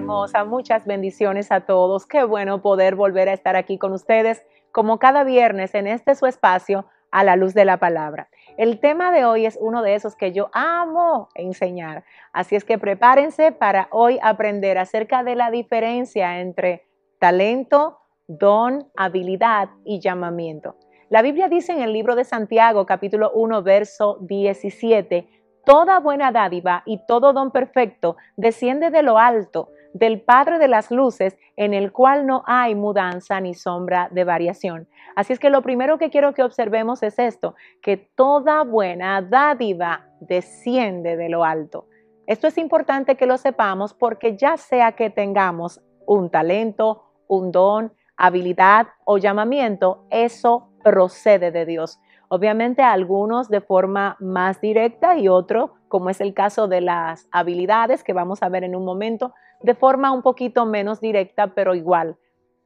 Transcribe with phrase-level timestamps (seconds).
[0.00, 2.06] muchas bendiciones a todos.
[2.06, 6.26] Qué bueno poder volver a estar aquí con ustedes como cada viernes en este su
[6.26, 8.28] espacio a la luz de la palabra.
[8.56, 12.04] El tema de hoy es uno de esos que yo amo enseñar.
[12.32, 16.86] Así es que prepárense para hoy aprender acerca de la diferencia entre
[17.18, 17.98] talento,
[18.28, 20.76] don, habilidad y llamamiento.
[21.08, 25.28] La Biblia dice en el libro de Santiago capítulo 1 verso 17,
[25.64, 30.90] Toda buena dádiva y todo don perfecto desciende de lo alto, del Padre de las
[30.90, 34.88] Luces, en el cual no hay mudanza ni sombra de variación.
[35.16, 40.06] Así es que lo primero que quiero que observemos es esto, que toda buena dádiva
[40.20, 41.86] desciende de lo alto.
[42.26, 47.92] Esto es importante que lo sepamos porque ya sea que tengamos un talento, un don,
[48.16, 51.98] habilidad o llamamiento, eso procede de Dios.
[52.28, 58.02] Obviamente algunos de forma más directa y otro, como es el caso de las habilidades
[58.02, 62.16] que vamos a ver en un momento, de forma un poquito menos directa, pero igual,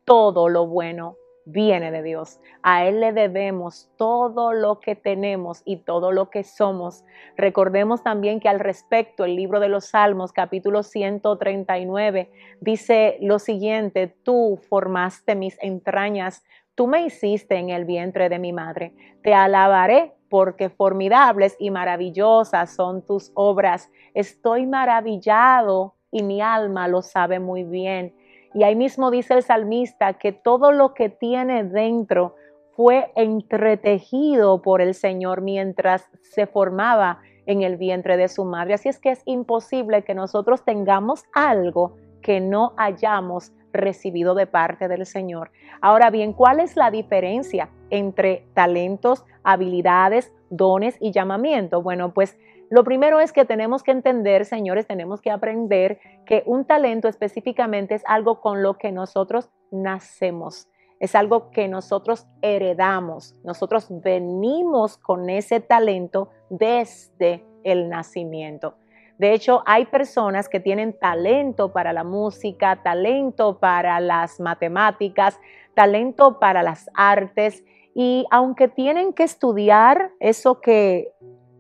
[0.05, 2.41] todo lo bueno viene de Dios.
[2.63, 7.05] A Él le debemos todo lo que tenemos y todo lo que somos.
[7.37, 12.31] Recordemos también que al respecto el libro de los Salmos capítulo 139
[12.61, 16.43] dice lo siguiente, tú formaste mis entrañas,
[16.75, 18.95] tú me hiciste en el vientre de mi madre.
[19.23, 23.89] Te alabaré porque formidables y maravillosas son tus obras.
[24.15, 28.17] Estoy maravillado y mi alma lo sabe muy bien.
[28.53, 32.35] Y ahí mismo dice el salmista que todo lo que tiene dentro
[32.73, 38.75] fue entretejido por el Señor mientras se formaba en el vientre de su madre.
[38.75, 44.89] Así es que es imposible que nosotros tengamos algo que no hayamos recibido de parte
[44.89, 45.51] del Señor.
[45.81, 51.83] Ahora bien, ¿cuál es la diferencia entre talentos, habilidades, dones y llamamiento?
[51.83, 52.39] Bueno, pues
[52.71, 57.95] lo primero es que tenemos que entender, señores, tenemos que aprender que un talento específicamente
[57.95, 60.69] es algo con lo que nosotros nacemos.
[60.99, 63.35] Es algo que nosotros heredamos.
[63.45, 68.77] Nosotros venimos con ese talento desde el nacimiento.
[69.19, 75.39] De hecho, hay personas que tienen talento para la música, talento para las matemáticas,
[75.75, 77.65] talento para las artes
[77.95, 81.13] y aunque tienen que estudiar eso que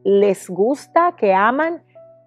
[0.02, 1.82] les gusta, que aman,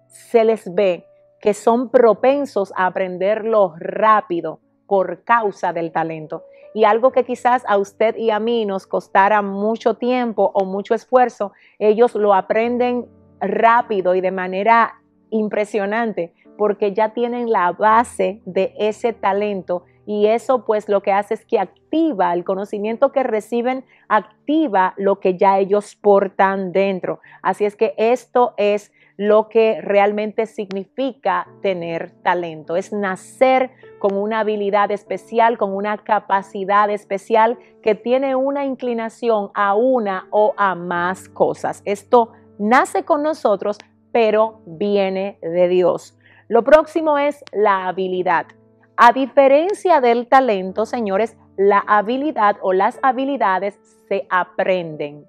[0.06, 1.04] se les ve
[1.40, 6.44] que son propensos a aprenderlo rápido por causa del talento.
[6.74, 10.94] Y algo que quizás a usted y a mí nos costara mucho tiempo o mucho
[10.94, 13.06] esfuerzo, ellos lo aprenden
[13.40, 15.00] rápido y de manera
[15.30, 21.34] impresionante porque ya tienen la base de ese talento y eso pues lo que hace
[21.34, 27.20] es que activa el conocimiento que reciben, activa lo que ya ellos portan dentro.
[27.42, 34.40] Así es que esto es lo que realmente significa tener talento, es nacer con una
[34.40, 41.28] habilidad especial, con una capacidad especial que tiene una inclinación a una o a más
[41.28, 41.82] cosas.
[41.84, 43.76] Esto nace con nosotros,
[44.12, 46.16] pero viene de Dios.
[46.48, 48.46] Lo próximo es la habilidad.
[48.96, 55.26] A diferencia del talento, señores, la habilidad o las habilidades se aprenden,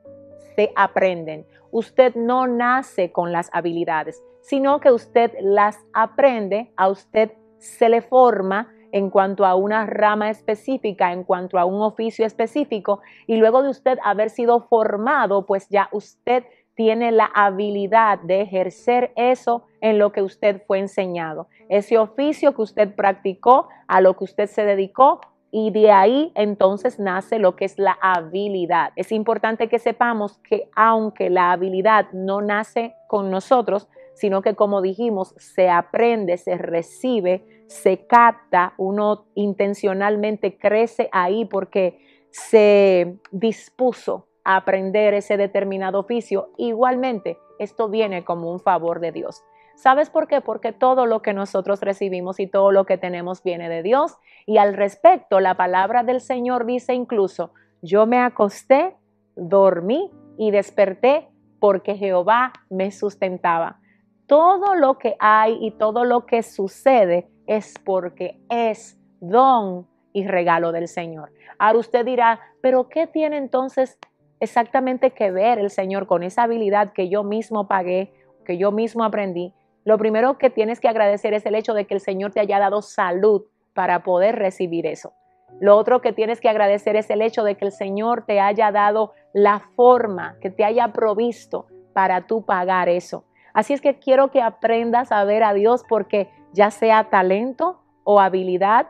[0.56, 1.46] se aprenden.
[1.72, 8.02] Usted no nace con las habilidades, sino que usted las aprende, a usted se le
[8.02, 13.62] forma en cuanto a una rama específica, en cuanto a un oficio específico, y luego
[13.62, 16.44] de usted haber sido formado, pues ya usted
[16.80, 21.50] tiene la habilidad de ejercer eso en lo que usted fue enseñado.
[21.68, 25.20] Ese oficio que usted practicó, a lo que usted se dedicó,
[25.52, 28.94] y de ahí entonces nace lo que es la habilidad.
[28.96, 34.82] Es importante que sepamos que aunque la habilidad no nace con nosotros, sino que como
[34.82, 42.00] dijimos, se aprende, se recibe, se capta, uno intencionalmente crece ahí porque
[42.32, 49.44] se dispuso aprender ese determinado oficio, igualmente esto viene como un favor de Dios.
[49.76, 50.42] ¿Sabes por qué?
[50.42, 54.18] Porque todo lo que nosotros recibimos y todo lo que tenemos viene de Dios.
[54.46, 58.98] Y al respecto, la palabra del Señor dice incluso, yo me acosté,
[59.38, 63.80] dormí y desperté porque Jehová me sustentaba.
[64.28, 70.72] Todo lo que hay y todo lo que sucede es porque es don y regalo
[70.72, 71.32] del Señor.
[71.58, 73.98] Ahora usted dirá, pero ¿qué tiene entonces
[74.40, 78.14] exactamente que ver el Señor con esa habilidad que yo mismo pagué,
[78.46, 79.54] que yo mismo aprendí,
[79.86, 82.60] lo primero que tienes que agradecer es el hecho de que el Señor te haya
[82.60, 83.44] dado salud
[83.74, 85.14] para poder recibir eso.
[85.60, 88.72] Lo otro que tienes que agradecer es el hecho de que el Señor te haya
[88.72, 93.26] dado la forma, que te haya provisto para tú pagar eso.
[93.54, 98.20] Así es que quiero que aprendas a ver a Dios porque ya sea talento o
[98.20, 98.88] habilidad,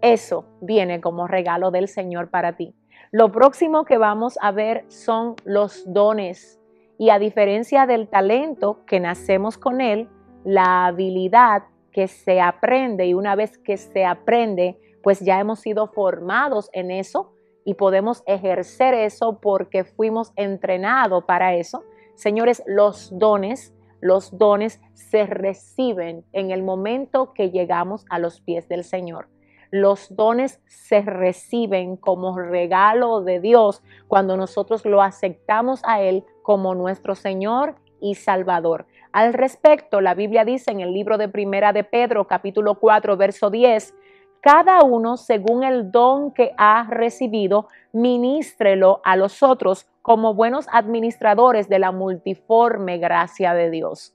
[0.00, 2.74] eso viene como regalo del Señor para ti.
[3.14, 6.58] Lo próximo que vamos a ver son los dones.
[6.96, 10.08] Y a diferencia del talento que nacemos con él,
[10.44, 15.88] la habilidad que se aprende y una vez que se aprende, pues ya hemos sido
[15.88, 17.34] formados en eso
[17.66, 21.84] y podemos ejercer eso porque fuimos entrenados para eso.
[22.14, 28.70] Señores, los dones, los dones se reciben en el momento que llegamos a los pies
[28.70, 29.28] del Señor.
[29.72, 36.74] Los dones se reciben como regalo de Dios cuando nosotros lo aceptamos a Él como
[36.74, 38.84] nuestro Señor y Salvador.
[39.12, 43.48] Al respecto, la Biblia dice en el libro de Primera de Pedro, capítulo 4, verso
[43.48, 43.94] 10,
[44.42, 51.70] cada uno según el don que ha recibido, ministrelo a los otros como buenos administradores
[51.70, 54.14] de la multiforme gracia de Dios.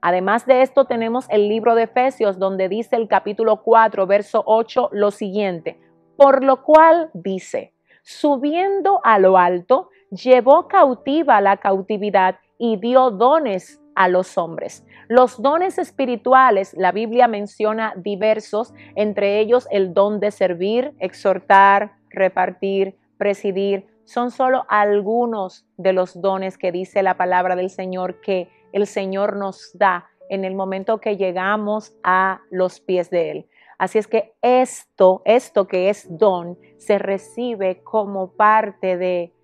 [0.00, 4.90] Además de esto tenemos el libro de Efesios donde dice el capítulo 4, verso 8
[4.92, 5.78] lo siguiente,
[6.16, 7.72] por lo cual dice,
[8.02, 14.86] subiendo a lo alto, llevó cautiva la cautividad y dio dones a los hombres.
[15.08, 22.96] Los dones espirituales, la Biblia menciona diversos, entre ellos el don de servir, exhortar, repartir,
[23.18, 23.86] presidir.
[24.04, 29.36] Son solo algunos de los dones que dice la palabra del Señor que el Señor
[29.36, 33.46] nos da en el momento que llegamos a los pies de Él.
[33.78, 39.34] Así es que esto, esto que es don, se recibe como parte de,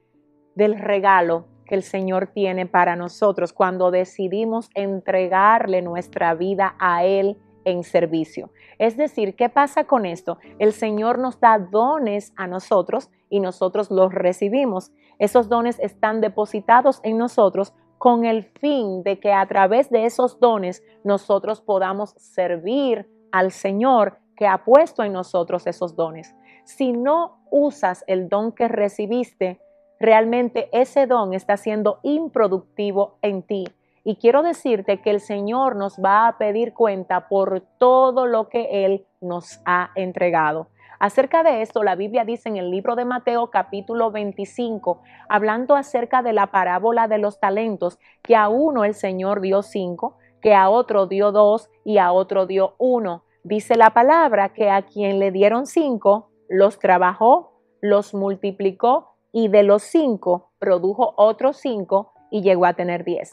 [0.55, 7.39] del regalo que el Señor tiene para nosotros cuando decidimos entregarle nuestra vida a Él
[7.65, 8.51] en servicio.
[8.79, 10.39] Es decir, ¿qué pasa con esto?
[10.59, 14.93] El Señor nos da dones a nosotros y nosotros los recibimos.
[15.19, 20.41] Esos dones están depositados en nosotros con el fin de que a través de esos
[20.41, 26.35] dones nosotros podamos servir al Señor que ha puesto en nosotros esos dones.
[26.65, 29.61] Si no usas el don que recibiste,
[30.01, 33.67] realmente ese don está siendo improductivo en ti.
[34.03, 38.85] Y quiero decirte que el Señor nos va a pedir cuenta por todo lo que
[38.85, 40.67] Él nos ha entregado.
[41.03, 46.23] Acerca de esto, la Biblia dice en el libro de Mateo capítulo 25, hablando acerca
[46.23, 50.71] de la parábola de los talentos, que a uno el Señor dio cinco, que a
[50.71, 53.25] otro dio dos y a otro dio uno.
[53.43, 59.65] Dice la palabra que a quien le dieron cinco, los trabajó, los multiplicó y de
[59.65, 63.33] los cinco produjo otros cinco y llegó a tener diez.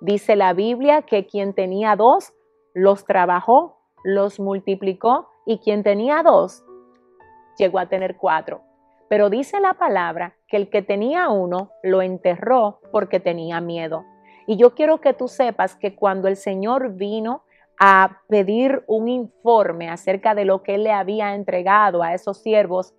[0.00, 2.32] Dice la Biblia que quien tenía dos,
[2.72, 6.64] los trabajó, los multiplicó y quien tenía dos,
[7.58, 8.62] llegó a tener cuatro.
[9.08, 14.04] Pero dice la palabra que el que tenía uno lo enterró porque tenía miedo.
[14.46, 17.44] Y yo quiero que tú sepas que cuando el Señor vino
[17.78, 22.94] a pedir un informe acerca de lo que él le había entregado a esos siervos,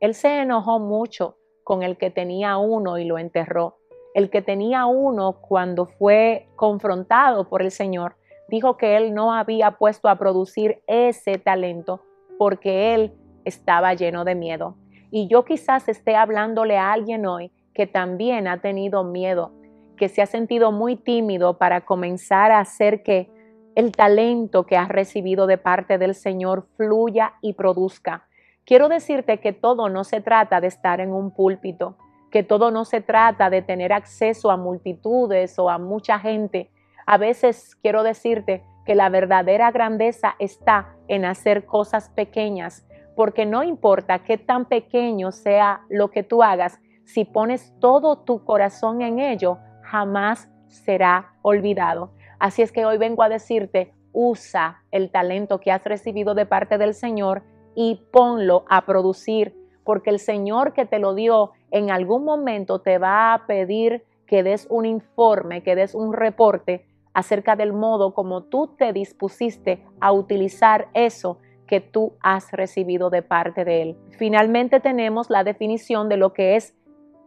[0.00, 3.78] él se enojó mucho con el que tenía uno y lo enterró.
[4.14, 8.16] El que tenía uno cuando fue confrontado por el Señor,
[8.48, 12.02] dijo que él no había puesto a producir ese talento
[12.38, 13.14] porque él
[13.44, 14.76] estaba lleno de miedo.
[15.10, 19.52] Y yo quizás esté hablándole a alguien hoy que también ha tenido miedo,
[19.96, 23.30] que se ha sentido muy tímido para comenzar a hacer que
[23.74, 28.26] el talento que has recibido de parte del Señor fluya y produzca.
[28.64, 31.96] Quiero decirte que todo no se trata de estar en un púlpito,
[32.30, 36.70] que todo no se trata de tener acceso a multitudes o a mucha gente.
[37.06, 43.62] A veces quiero decirte que la verdadera grandeza está en hacer cosas pequeñas, porque no
[43.62, 49.18] importa qué tan pequeño sea lo que tú hagas, si pones todo tu corazón en
[49.18, 52.10] ello, jamás será olvidado.
[52.38, 56.78] Así es que hoy vengo a decirte, usa el talento que has recibido de parte
[56.78, 57.42] del Señor
[57.74, 59.54] y ponlo a producir,
[59.84, 64.42] porque el Señor que te lo dio en algún momento te va a pedir que
[64.42, 70.12] des un informe, que des un reporte acerca del modo como tú te dispusiste a
[70.12, 73.96] utilizar eso que tú has recibido de parte de Él.
[74.18, 76.74] Finalmente tenemos la definición de lo que es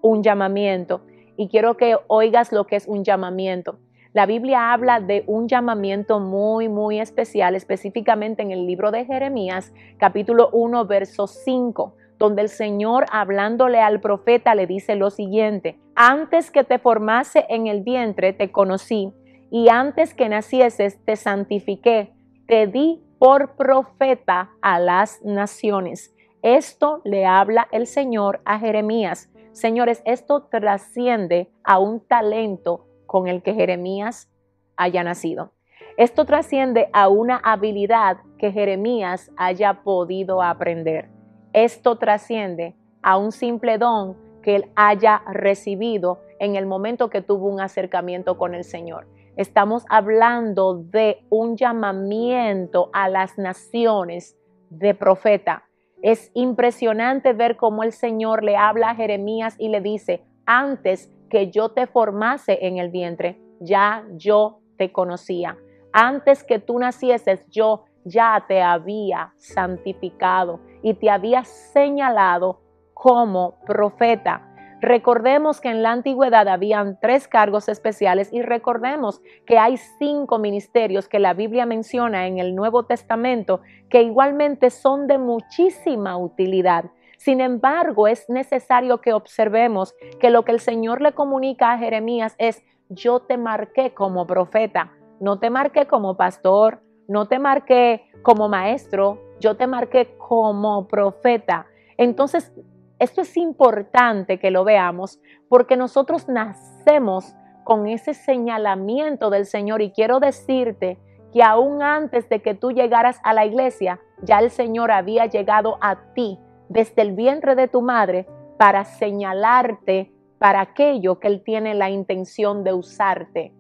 [0.02, 1.02] un llamamiento
[1.36, 3.80] y quiero que oigas lo que es un llamamiento.
[4.14, 9.74] La Biblia habla de un llamamiento muy, muy especial, específicamente en el libro de Jeremías,
[9.98, 16.50] capítulo 1, verso 5, donde el Señor hablándole al profeta le dice lo siguiente, antes
[16.50, 19.14] que te formase en el vientre te conocí
[19.52, 22.12] y antes que nacieses te santifiqué,
[22.48, 26.14] te di por profeta a las naciones.
[26.42, 29.30] Esto le habla el Señor a Jeremías.
[29.52, 34.30] Señores, esto trasciende a un talento con el que Jeremías
[34.76, 35.52] haya nacido.
[35.98, 41.10] Esto trasciende a una habilidad que Jeremías haya podido aprender.
[41.54, 47.48] Esto trasciende a un simple don que él haya recibido en el momento que tuvo
[47.48, 49.08] un acercamiento con el Señor.
[49.38, 54.36] Estamos hablando de un llamamiento a las naciones
[54.72, 55.64] de profeta.
[56.02, 61.52] Es impresionante ver cómo el Señor le habla a Jeremías y le dice, antes que
[61.52, 65.56] yo te formase en el vientre, ya yo te conocía.
[65.94, 72.62] Antes que tú nacieses, yo ya te había santificado y te había señalado
[72.96, 74.52] como profeta.
[74.80, 81.08] Recordemos que en la antigüedad habían tres cargos especiales y recordemos que hay cinco ministerios
[81.08, 86.92] que la Biblia menciona en el Nuevo Testamento que igualmente son de muchísima utilidad.
[87.18, 92.36] Sin embargo, es necesario que observemos que lo que el Señor le comunica a Jeremías
[92.38, 98.48] es, yo te marqué como profeta, no te marqué como pastor, no te marqué como
[98.48, 101.66] maestro, yo te marqué como profeta.
[101.98, 102.54] Entonces,
[103.00, 109.92] esto es importante que lo veamos porque nosotros nacemos con ese señalamiento del Señor y
[109.92, 110.98] quiero decirte
[111.34, 115.78] que aún antes de que tú llegaras a la iglesia, ya el Señor había llegado
[115.82, 116.40] a ti
[116.70, 118.26] desde el vientre de tu madre
[118.58, 123.54] para señalarte para aquello que Él tiene la intención de usarte.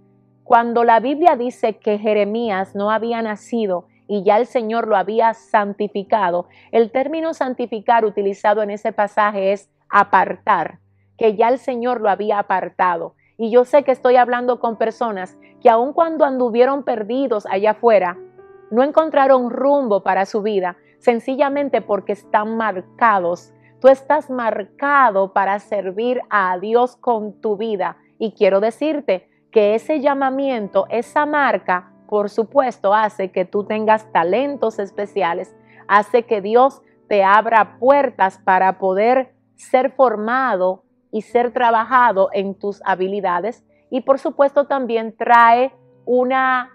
[0.43, 5.33] Cuando la Biblia dice que Jeremías no había nacido y ya el Señor lo había
[5.33, 6.47] santificado.
[6.71, 10.79] El término santificar utilizado en ese pasaje es apartar,
[11.17, 13.15] que ya el Señor lo había apartado.
[13.37, 18.17] Y yo sé que estoy hablando con personas que aun cuando anduvieron perdidos allá afuera,
[18.71, 23.53] no encontraron rumbo para su vida, sencillamente porque están marcados.
[23.79, 27.97] Tú estás marcado para servir a Dios con tu vida.
[28.17, 34.79] Y quiero decirte que ese llamamiento, esa marca, por supuesto, hace que tú tengas talentos
[34.79, 35.55] especiales,
[35.87, 42.81] hace que Dios te abra puertas para poder ser formado y ser trabajado en tus
[42.85, 43.65] habilidades.
[43.89, 45.73] Y por supuesto también trae
[46.05, 46.71] una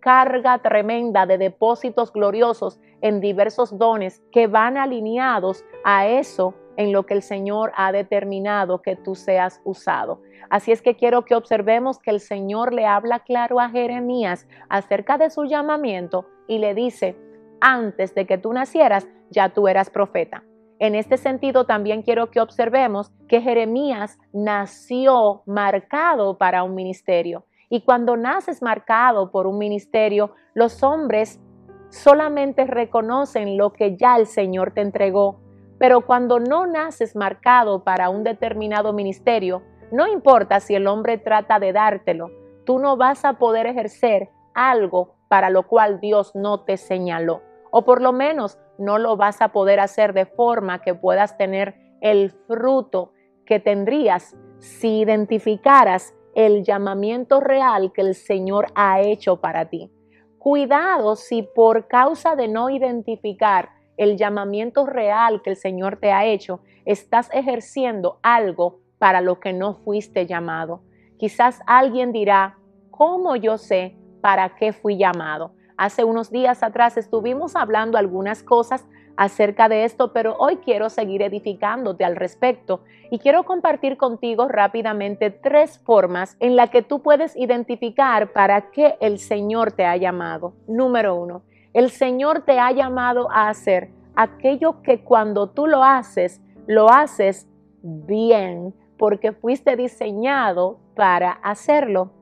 [0.00, 7.04] carga tremenda de depósitos gloriosos en diversos dones que van alineados a eso en lo
[7.06, 10.22] que el Señor ha determinado que tú seas usado.
[10.50, 15.18] Así es que quiero que observemos que el Señor le habla claro a Jeremías acerca
[15.18, 17.16] de su llamamiento y le dice,
[17.60, 20.44] antes de que tú nacieras, ya tú eras profeta.
[20.78, 27.46] En este sentido, también quiero que observemos que Jeremías nació marcado para un ministerio.
[27.70, 31.40] Y cuando naces marcado por un ministerio, los hombres
[31.88, 35.40] solamente reconocen lo que ya el Señor te entregó
[35.82, 41.58] pero cuando no naces marcado para un determinado ministerio, no importa si el hombre trata
[41.58, 42.30] de dártelo,
[42.64, 47.42] tú no vas a poder ejercer algo para lo cual Dios no te señaló.
[47.72, 51.74] O por lo menos no lo vas a poder hacer de forma que puedas tener
[52.00, 53.10] el fruto
[53.44, 59.90] que tendrías si identificaras el llamamiento real que el Señor ha hecho para ti.
[60.38, 66.24] Cuidado si por causa de no identificar el llamamiento real que el Señor te ha
[66.24, 70.82] hecho, estás ejerciendo algo para lo que no fuiste llamado.
[71.18, 72.58] Quizás alguien dirá,
[72.90, 75.54] ¿cómo yo sé para qué fui llamado?
[75.76, 81.22] Hace unos días atrás estuvimos hablando algunas cosas acerca de esto, pero hoy quiero seguir
[81.22, 87.36] edificándote al respecto y quiero compartir contigo rápidamente tres formas en las que tú puedes
[87.36, 90.54] identificar para qué el Señor te ha llamado.
[90.66, 91.42] Número uno,
[91.74, 97.48] el Señor te ha llamado a hacer aquello que cuando tú lo haces, lo haces
[97.82, 102.12] bien, porque fuiste diseñado para hacerlo.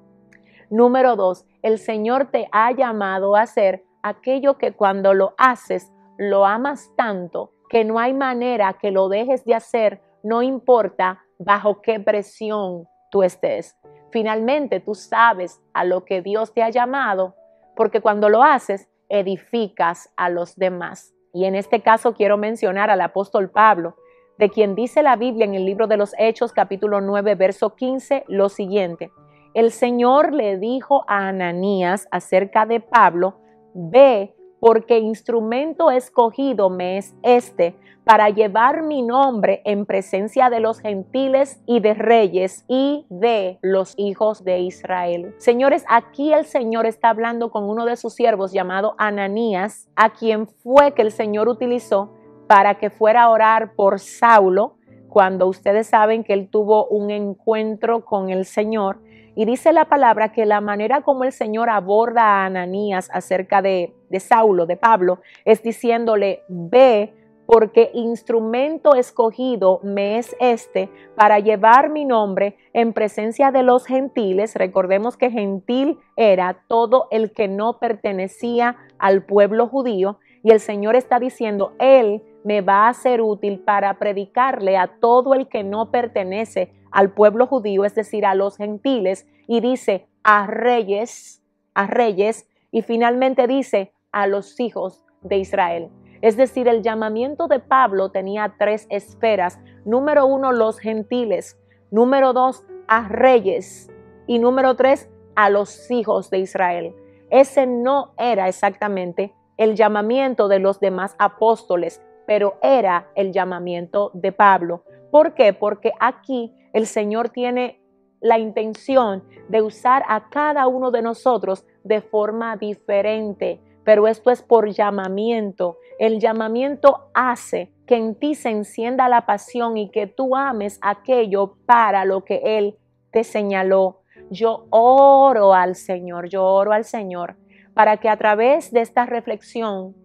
[0.71, 6.47] Número dos, el Señor te ha llamado a hacer aquello que cuando lo haces, lo
[6.47, 12.01] amas tanto que no hay manera que lo dejes de hacer, no importa bajo qué
[12.01, 13.79] presión tú estés.
[14.11, 17.37] Finalmente tú sabes a lo que Dios te ha llamado,
[17.77, 21.15] porque cuando lo haces, edificas a los demás.
[21.35, 23.97] Y en este caso quiero mencionar al apóstol Pablo,
[24.39, 28.25] de quien dice la Biblia en el libro de los Hechos capítulo 9 verso 15
[28.29, 29.11] lo siguiente.
[29.53, 33.41] El Señor le dijo a Ananías acerca de Pablo,
[33.75, 37.75] ve porque instrumento escogido me es este
[38.05, 43.95] para llevar mi nombre en presencia de los gentiles y de reyes y de los
[43.97, 45.35] hijos de Israel.
[45.39, 50.47] Señores, aquí el Señor está hablando con uno de sus siervos llamado Ananías, a quien
[50.47, 52.11] fue que el Señor utilizó
[52.47, 54.75] para que fuera a orar por Saulo,
[55.09, 59.01] cuando ustedes saben que él tuvo un encuentro con el Señor.
[59.35, 63.95] Y dice la palabra que la manera como el Señor aborda a Ananías acerca de,
[64.09, 67.15] de Saulo, de Pablo, es diciéndole, ve
[67.47, 74.55] porque instrumento escogido me es este para llevar mi nombre en presencia de los gentiles.
[74.55, 80.95] Recordemos que gentil era todo el que no pertenecía al pueblo judío y el Señor
[80.95, 85.91] está diciendo, Él me va a ser útil para predicarle a todo el que no
[85.91, 91.43] pertenece al pueblo judío, es decir, a los gentiles, y dice a reyes,
[91.75, 95.91] a reyes, y finalmente dice a los hijos de Israel.
[96.23, 99.59] Es decir, el llamamiento de Pablo tenía tres esferas.
[99.85, 101.59] Número uno, los gentiles.
[101.91, 103.91] Número dos, a reyes.
[104.27, 106.95] Y número tres, a los hijos de Israel.
[107.31, 114.31] Ese no era exactamente el llamamiento de los demás apóstoles, pero era el llamamiento de
[114.31, 114.85] Pablo.
[115.11, 115.53] ¿Por qué?
[115.53, 117.81] Porque aquí el Señor tiene
[118.21, 124.41] la intención de usar a cada uno de nosotros de forma diferente pero esto es
[124.41, 125.79] por llamamiento.
[125.99, 131.57] El llamamiento hace que en ti se encienda la pasión y que tú ames aquello
[131.67, 132.77] para lo que Él
[133.11, 134.03] te señaló.
[134.31, 137.35] Yo oro al Señor, yo oro al Señor
[137.75, 139.97] para que a través de esta reflexión,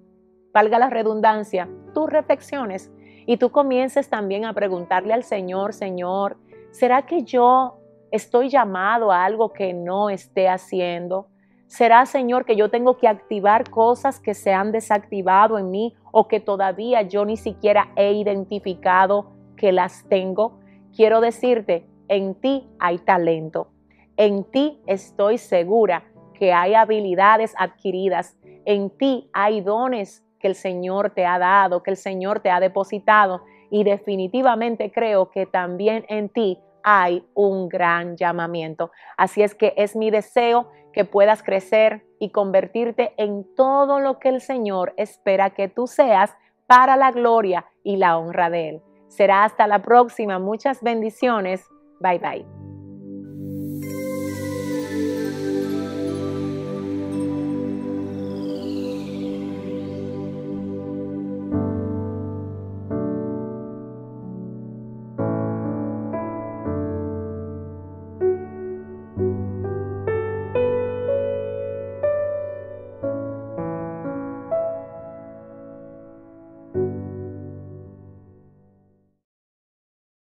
[0.56, 2.90] valga la redundancia, tú reflexiones
[3.26, 6.38] y tú comiences también a preguntarle al Señor, Señor,
[6.72, 11.28] ¿será que yo estoy llamado a algo que no esté haciendo?
[11.68, 16.30] ¿Será, Señor, que yo tengo que activar cosas que se han desactivado en mí o
[16.30, 20.60] que todavía yo ni siquiera he identificado que las tengo?
[20.96, 23.68] Quiero decirte, en ti hay talento.
[24.16, 28.38] En ti estoy segura que hay habilidades adquiridas.
[28.64, 32.60] En ti hay dones que el Señor te ha dado, que el Señor te ha
[32.60, 33.42] depositado.
[33.72, 38.92] Y definitivamente creo que también en ti hay un gran llamamiento.
[39.18, 44.30] Así es que es mi deseo que puedas crecer y convertirte en todo lo que
[44.30, 48.82] el Señor espera que tú seas para la gloria y la honra de Él.
[49.08, 50.38] Será hasta la próxima.
[50.38, 51.68] Muchas bendiciones.
[52.00, 52.65] Bye bye.